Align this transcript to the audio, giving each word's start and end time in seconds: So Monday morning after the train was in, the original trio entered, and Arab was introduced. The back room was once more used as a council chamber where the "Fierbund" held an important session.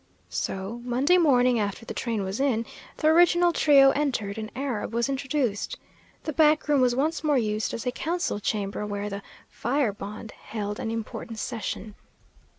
So 0.31 0.81
Monday 0.83 1.19
morning 1.19 1.59
after 1.59 1.85
the 1.85 1.93
train 1.93 2.23
was 2.23 2.39
in, 2.39 2.65
the 2.97 3.05
original 3.09 3.53
trio 3.53 3.91
entered, 3.91 4.39
and 4.39 4.51
Arab 4.55 4.93
was 4.93 5.09
introduced. 5.09 5.77
The 6.23 6.33
back 6.33 6.67
room 6.67 6.81
was 6.81 6.95
once 6.95 7.23
more 7.23 7.37
used 7.37 7.71
as 7.71 7.85
a 7.85 7.91
council 7.91 8.39
chamber 8.39 8.83
where 8.87 9.11
the 9.11 9.21
"Fierbund" 9.47 10.31
held 10.31 10.79
an 10.79 10.89
important 10.89 11.37
session. 11.37 11.93